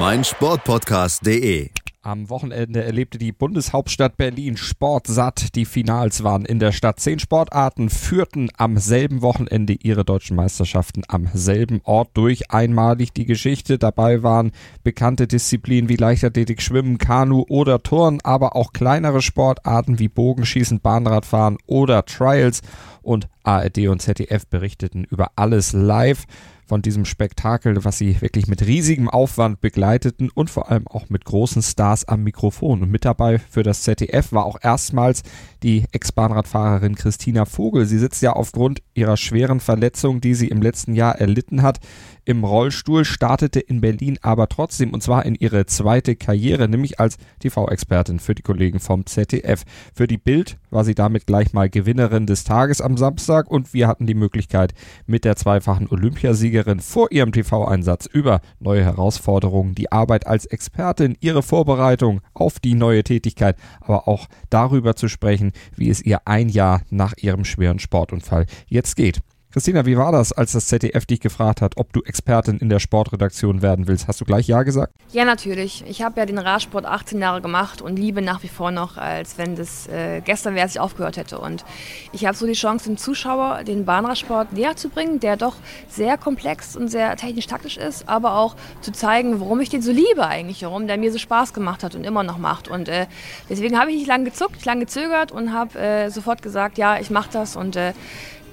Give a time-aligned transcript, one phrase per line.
[0.00, 1.68] meinsportpodcast.de.
[2.00, 5.54] Am Wochenende erlebte die Bundeshauptstadt Berlin sportsatt.
[5.54, 7.00] Die Finals waren in der Stadt.
[7.00, 12.50] Zehn Sportarten führten am selben Wochenende ihre deutschen Meisterschaften am selben Ort durch.
[12.50, 13.76] Einmalig die Geschichte.
[13.76, 14.52] Dabei waren
[14.82, 21.58] bekannte Disziplinen wie Leichtathletik, Schwimmen, Kanu oder Turnen, aber auch kleinere Sportarten wie Bogenschießen, Bahnradfahren
[21.66, 22.62] oder Trials.
[23.02, 26.24] Und ARD und ZDF berichteten über alles live
[26.70, 31.24] von diesem Spektakel, was sie wirklich mit riesigem Aufwand begleiteten und vor allem auch mit
[31.24, 32.82] großen Stars am Mikrofon.
[32.82, 35.24] Und mit dabei für das ZDF war auch erstmals
[35.64, 37.86] die Ex-Bahnradfahrerin Christina Vogel.
[37.86, 41.80] Sie sitzt ja aufgrund ihrer schweren Verletzung, die sie im letzten Jahr erlitten hat,
[42.24, 47.16] im Rollstuhl, startete in Berlin aber trotzdem und zwar in ihre zweite Karriere, nämlich als
[47.40, 49.64] TV-Expertin für die Kollegen vom ZDF.
[49.94, 53.88] Für die Bild war sie damit gleich mal Gewinnerin des Tages am Samstag und wir
[53.88, 54.74] hatten die Möglichkeit,
[55.06, 61.42] mit der zweifachen Olympiasiegerin vor ihrem TV-Einsatz über neue Herausforderungen, die Arbeit als Expertin, ihre
[61.42, 66.82] Vorbereitung auf die neue Tätigkeit, aber auch darüber zu sprechen, wie es ihr ein Jahr
[66.90, 69.20] nach ihrem schweren Sportunfall jetzt geht.
[69.52, 72.78] Christina, wie war das, als das ZDF dich gefragt hat, ob du Expertin in der
[72.78, 74.06] Sportredaktion werden willst?
[74.06, 74.94] Hast du gleich Ja gesagt?
[75.10, 75.82] Ja, natürlich.
[75.88, 79.38] Ich habe ja den Radsport 18 Jahre gemacht und liebe nach wie vor noch, als
[79.38, 81.40] wenn das äh, gestern wäre, als ich aufgehört hätte.
[81.40, 81.64] Und
[82.12, 85.56] ich habe so die Chance, dem Zuschauer den Bahnradsport näher zu bringen, der doch
[85.88, 90.28] sehr komplex und sehr technisch-taktisch ist, aber auch zu zeigen, warum ich den so liebe
[90.28, 92.68] eigentlich, warum der mir so Spaß gemacht hat und immer noch macht.
[92.68, 93.06] Und äh,
[93.48, 97.10] deswegen habe ich nicht lange gezuckt, lange gezögert und habe äh, sofort gesagt, ja, ich
[97.10, 97.94] mache das und äh,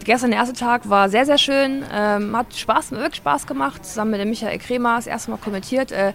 [0.03, 1.83] Gestern der erste Tag war sehr, sehr schön.
[1.93, 3.85] Ähm, hat Spaß, wirklich Spaß gemacht.
[3.85, 5.91] Zusammen mit dem Michael Kremer das erste Mal kommentiert.
[5.91, 6.13] Äh,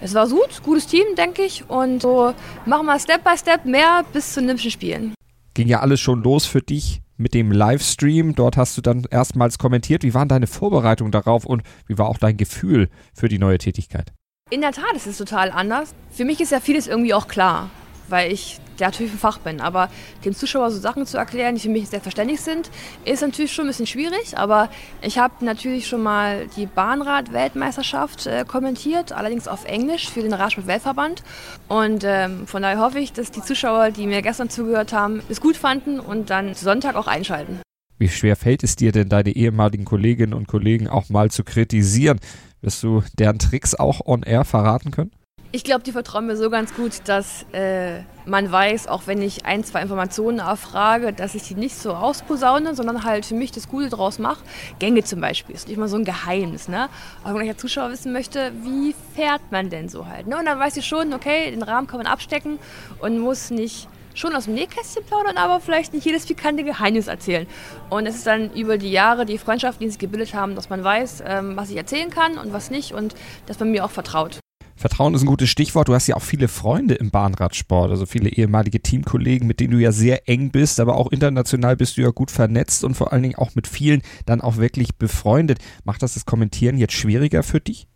[0.00, 1.68] es war gut, gutes Team, denke ich.
[1.68, 2.34] Und so
[2.66, 5.14] machen wir Step by Step mehr bis zu Olympischen Spielen.
[5.54, 8.34] Ging ja alles schon los für dich mit dem Livestream.
[8.34, 10.02] Dort hast du dann erstmals kommentiert.
[10.02, 14.12] Wie waren deine Vorbereitungen darauf und wie war auch dein Gefühl für die neue Tätigkeit?
[14.50, 15.94] In der Tat ist es total anders.
[16.10, 17.70] Für mich ist ja vieles irgendwie auch klar
[18.12, 19.60] weil ich natürlich ein Fach bin.
[19.60, 19.88] Aber
[20.24, 22.70] dem Zuschauer so Sachen zu erklären, die für mich selbstverständlich sind,
[23.04, 24.36] ist natürlich schon ein bisschen schwierig.
[24.36, 24.68] Aber
[25.00, 31.22] ich habe natürlich schon mal die Bahnrad-Weltmeisterschaft äh, kommentiert, allerdings auf Englisch für den Radsport-Weltverband.
[31.68, 35.40] Und ähm, von daher hoffe ich, dass die Zuschauer, die mir gestern zugehört haben, es
[35.40, 37.60] gut fanden und dann Sonntag auch einschalten.
[37.98, 42.18] Wie schwer fällt es dir denn, deine ehemaligen Kolleginnen und Kollegen auch mal zu kritisieren?
[42.60, 45.12] Wirst du deren Tricks auch on air verraten können?
[45.54, 49.44] Ich glaube, die vertrauen mir so ganz gut, dass äh, man weiß, auch wenn ich
[49.44, 53.68] ein, zwei Informationen erfrage, dass ich die nicht so ausposaune, sondern halt für mich das
[53.68, 54.42] Gute draus mache.
[54.78, 56.68] Gänge zum Beispiel ist nicht mal so ein Geheimnis.
[56.68, 56.88] Ne?
[57.22, 60.26] Aber wenn ich als Zuschauer wissen möchte, wie fährt man denn so halt?
[60.26, 60.38] Ne?
[60.38, 62.58] Und dann weiß ich schon, okay, den Rahmen kann man abstecken
[63.00, 67.46] und muss nicht schon aus dem Nähkästchen plaudern, aber vielleicht nicht jedes pikante Geheimnis erzählen.
[67.90, 70.82] Und es ist dann über die Jahre die Freundschaften, die sich gebildet haben, dass man
[70.82, 73.14] weiß, ähm, was ich erzählen kann und was nicht und
[73.44, 74.41] dass man mir auch vertraut.
[74.82, 75.86] Vertrauen ist ein gutes Stichwort.
[75.86, 79.78] Du hast ja auch viele Freunde im Bahnradsport, also viele ehemalige Teamkollegen, mit denen du
[79.78, 83.22] ja sehr eng bist, aber auch international bist du ja gut vernetzt und vor allen
[83.22, 85.60] Dingen auch mit vielen dann auch wirklich befreundet.
[85.84, 87.86] Macht das das Kommentieren jetzt schwieriger für dich?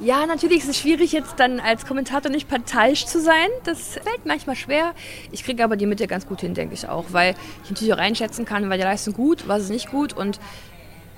[0.00, 3.46] Ja, natürlich ist es schwierig, jetzt dann als Kommentator nicht parteiisch zu sein.
[3.62, 4.94] Das fällt manchmal schwer.
[5.30, 7.98] Ich kriege aber die Mitte ganz gut hin, denke ich auch, weil ich natürlich auch
[7.98, 10.40] einschätzen kann, war die Leistung gut, war sie nicht gut und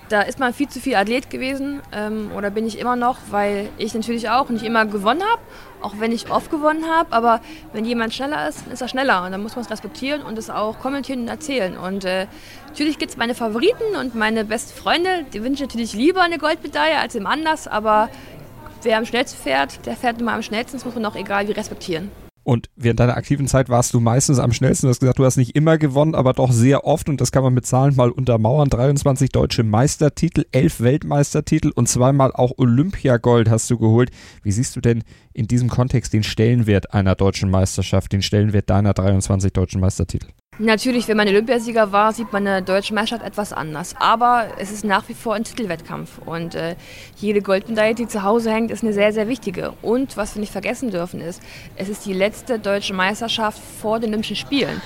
[0.08, 3.68] da ist man viel zu viel Athlet gewesen ähm, oder bin ich immer noch, weil
[3.78, 5.42] ich natürlich auch nicht immer gewonnen habe,
[5.80, 7.12] auch wenn ich oft gewonnen habe.
[7.12, 7.40] Aber
[7.72, 10.50] wenn jemand schneller ist, ist er schneller und dann muss man es respektieren und es
[10.50, 11.76] auch kommentieren und erzählen.
[11.76, 12.26] Und äh,
[12.68, 16.98] natürlich gibt es meine Favoriten und meine besten Freunde, die wünschen natürlich lieber eine Goldmedaille
[16.98, 18.08] als im anders, aber
[18.82, 21.52] wer am schnellsten fährt, der fährt immer am schnellsten, das muss man auch egal wie
[21.52, 22.10] respektieren.
[22.48, 24.86] Und während deiner aktiven Zeit warst du meistens am schnellsten.
[24.86, 27.10] Du hast gesagt, du hast nicht immer gewonnen, aber doch sehr oft.
[27.10, 28.70] Und das kann man mit Zahlen mal untermauern.
[28.70, 34.08] 23 deutsche Meistertitel, 11 Weltmeistertitel und zweimal auch Olympiagold hast du geholt.
[34.42, 35.04] Wie siehst du denn
[35.34, 40.28] in diesem Kontext den Stellenwert einer deutschen Meisterschaft, den Stellenwert deiner 23 deutschen Meistertitel?
[40.60, 43.94] Natürlich, wenn man Olympiasieger war, sieht man eine deutsche Meisterschaft etwas anders.
[44.00, 46.18] Aber es ist nach wie vor ein Titelwettkampf.
[46.26, 46.74] Und äh,
[47.16, 49.74] jede Goldmedaille, die zu Hause hängt, ist eine sehr, sehr wichtige.
[49.82, 51.40] Und was wir nicht vergessen dürfen, ist,
[51.76, 54.82] es ist die letzte deutsche Meisterschaft vor den Olympischen Spielen.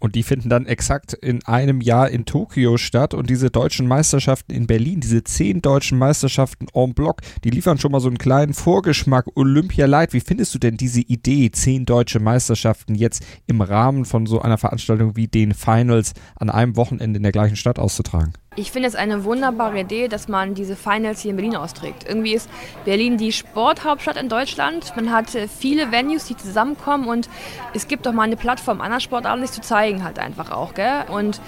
[0.00, 3.14] Und die finden dann exakt in einem Jahr in Tokio statt.
[3.14, 7.92] Und diese deutschen Meisterschaften in Berlin, diese zehn deutschen Meisterschaften en bloc, die liefern schon
[7.92, 9.26] mal so einen kleinen Vorgeschmack.
[9.36, 14.26] Olympia Light, wie findest du denn diese Idee, zehn deutsche Meisterschaften jetzt im Rahmen von
[14.26, 18.32] so einer Veranstaltung wie den Finals an einem Wochenende in der gleichen Stadt auszutragen?
[18.56, 22.04] Ich finde es eine wunderbare Idee, dass man diese Finals hier in Berlin austrägt.
[22.08, 22.50] Irgendwie ist
[22.84, 24.92] Berlin die Sporthauptstadt in Deutschland.
[24.96, 27.28] Man hat äh, viele Venues, die zusammenkommen und
[27.74, 30.74] es gibt auch mal eine Plattform, anderen Sportarten sich zu zeigen halt einfach auch.
[30.74, 31.04] Gell?
[31.12, 31.40] Und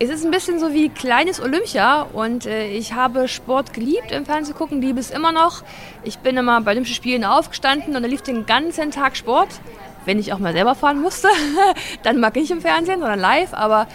[0.00, 4.26] es ist ein bisschen so wie kleines Olympia und äh, ich habe Sport geliebt im
[4.26, 5.62] Fernsehen gucken, liebe es immer noch.
[6.04, 9.48] Ich bin immer bei Olympischen Spielen aufgestanden und da lief den ganzen Tag Sport.
[10.04, 11.28] Wenn ich auch mal selber fahren musste,
[12.02, 13.86] dann mag ich im Fernsehen, sondern live, aber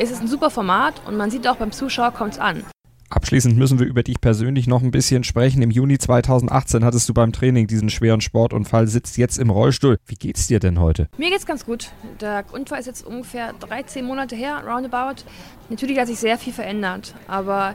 [0.00, 2.64] es ist ein super Format und man sieht auch beim Zuschauer kommt es an.
[3.10, 5.62] Abschließend müssen wir über dich persönlich noch ein bisschen sprechen.
[5.62, 9.98] Im Juni 2018 hattest du beim Training diesen schweren Sportunfall, sitzt jetzt im Rollstuhl.
[10.06, 11.08] Wie geht's dir denn heute?
[11.18, 11.90] Mir geht's ganz gut.
[12.20, 15.24] Der Unfall ist jetzt ungefähr 13 Monate her, roundabout.
[15.68, 17.74] Natürlich hat sich sehr viel verändert, aber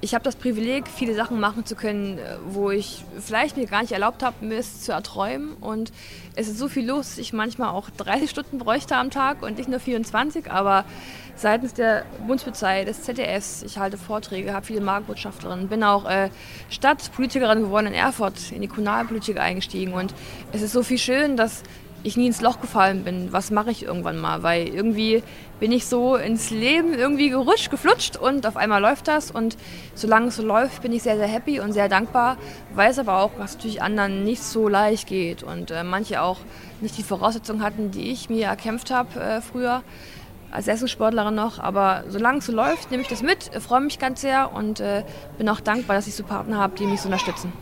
[0.00, 3.82] ich habe das Privileg, viele Sachen machen zu können, äh, wo ich vielleicht mir gar
[3.82, 5.54] nicht erlaubt habe, mir es zu erträumen.
[5.60, 5.92] Und
[6.34, 9.58] es ist so viel los, dass ich manchmal auch 30 Stunden bräuchte am Tag und
[9.58, 10.50] nicht nur 24.
[10.50, 10.84] Aber
[11.34, 16.30] seitens der Bundespolizei, des ZDFs, ich halte Vorträge, habe viele Marktbotschafterinnen, bin auch äh,
[16.70, 19.92] Stadtpolitikerin geworden in Erfurt, in die Kommunalpolitik eingestiegen.
[19.92, 20.14] Und
[20.52, 21.62] es ist so viel schön, dass
[22.02, 23.32] ich nie ins Loch gefallen bin.
[23.32, 24.42] Was mache ich irgendwann mal?
[24.42, 25.22] Weil irgendwie
[25.58, 29.30] bin ich so ins Leben irgendwie gerutscht, geflutscht und auf einmal läuft das.
[29.30, 29.56] Und
[29.94, 32.36] solange es so läuft, bin ich sehr, sehr happy und sehr dankbar.
[32.74, 36.38] Weiß aber auch, dass natürlich anderen nicht so leicht geht und äh, manche auch
[36.80, 39.82] nicht die Voraussetzungen hatten, die ich mir erkämpft habe äh, früher
[40.50, 41.58] als Essensportlerin noch.
[41.58, 45.02] Aber solange es so läuft, nehme ich das mit, freue mich ganz sehr und äh,
[45.38, 47.52] bin auch dankbar, dass ich so Partner habe, die mich so unterstützen.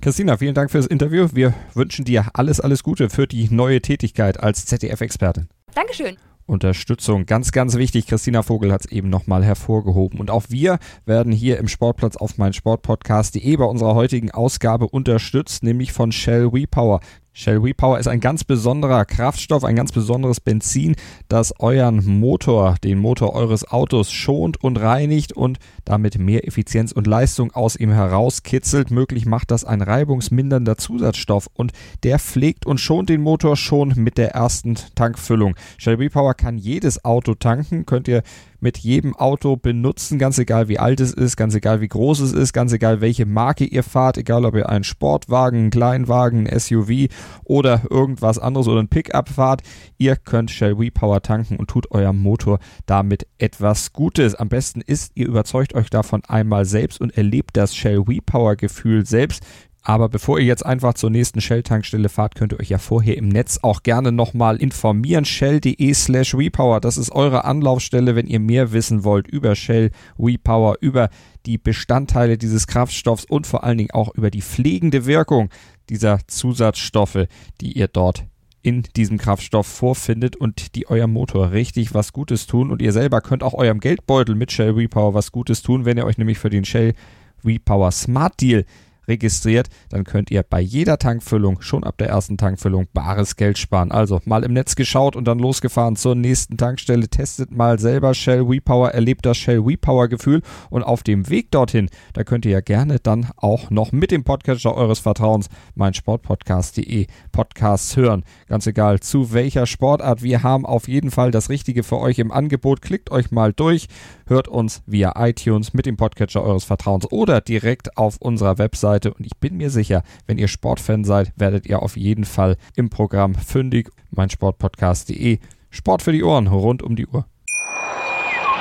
[0.00, 1.28] Christina, vielen Dank fürs Interview.
[1.34, 5.48] Wir wünschen dir alles, alles Gute für die neue Tätigkeit als ZDF-Expertin.
[5.74, 6.16] Dankeschön.
[6.46, 7.26] Unterstützung.
[7.26, 8.06] Ganz, ganz wichtig.
[8.06, 10.18] Christina Vogel hat es eben nochmal hervorgehoben.
[10.18, 15.92] Und auch wir werden hier im Sportplatz auf meinsportpodcast.de bei unserer heutigen Ausgabe unterstützt, nämlich
[15.92, 17.00] von Shell WePower.
[17.32, 20.96] Shell WePower ist ein ganz besonderer Kraftstoff, ein ganz besonderes Benzin,
[21.28, 27.06] das euren Motor, den Motor eures Autos schont und reinigt und damit mehr Effizienz und
[27.06, 28.90] Leistung aus ihm herauskitzelt.
[28.90, 31.72] Möglich macht das ein reibungsmindernder Zusatzstoff und
[32.02, 35.54] der pflegt und schont den Motor schon mit der ersten Tankfüllung.
[35.78, 38.24] Shell WePower kann jedes Auto tanken, könnt ihr
[38.60, 42.32] mit jedem Auto benutzen, ganz egal wie alt es ist, ganz egal wie groß es
[42.32, 46.58] ist, ganz egal welche Marke ihr fahrt, egal ob ihr einen Sportwagen, einen Kleinwagen, ein
[46.58, 47.08] SUV
[47.44, 49.62] oder irgendwas anderes oder ein Pickup fahrt,
[49.98, 54.34] ihr könnt Shell WePower tanken und tut eurem Motor damit etwas Gutes.
[54.34, 59.06] Am besten ist, ihr überzeugt euch davon einmal selbst und erlebt das Shell WePower Gefühl
[59.06, 59.42] selbst.
[59.82, 63.28] Aber bevor ihr jetzt einfach zur nächsten Shell-Tankstelle fahrt, könnt ihr euch ja vorher im
[63.28, 65.24] Netz auch gerne nochmal informieren.
[65.24, 66.80] Shell.de slash WePower.
[66.80, 71.08] Das ist eure Anlaufstelle, wenn ihr mehr wissen wollt über Shell WePower, über
[71.46, 75.48] die Bestandteile dieses Kraftstoffs und vor allen Dingen auch über die pflegende Wirkung
[75.90, 77.26] dieser Zusatzstoffe,
[77.60, 78.24] die ihr dort
[78.62, 82.70] in diesem Kraftstoff vorfindet und die eurem Motor richtig was Gutes tun.
[82.70, 86.04] Und ihr selber könnt auch eurem Geldbeutel mit Shell WePower was Gutes tun, wenn ihr
[86.04, 86.94] euch nämlich für den Shell
[87.42, 88.64] WePower Smart Deal
[89.10, 93.92] registriert, dann könnt ihr bei jeder Tankfüllung schon ab der ersten Tankfüllung bares Geld sparen.
[93.92, 98.48] Also mal im Netz geschaut und dann losgefahren zur nächsten Tankstelle, testet mal selber Shell
[98.48, 102.60] WePower, erlebt das Shell WePower Gefühl und auf dem Weg dorthin, da könnt ihr ja
[102.60, 108.24] gerne dann auch noch mit dem Podcatcher eures Vertrauens mein Sportpodcast.de Podcasts hören.
[108.46, 112.30] Ganz egal zu welcher Sportart, wir haben auf jeden Fall das Richtige für euch im
[112.30, 112.80] Angebot.
[112.80, 113.88] Klickt euch mal durch,
[114.26, 119.14] hört uns via iTunes mit dem Podcatcher eures Vertrauens oder direkt auf unserer Website Seite
[119.14, 122.90] und ich bin mir sicher, wenn ihr Sportfan seid, werdet ihr auf jeden Fall im
[122.90, 123.90] Programm fündig.
[124.10, 125.38] Mein Sportpodcast.de.
[125.70, 127.26] Sport für die Ohren rund um die Uhr.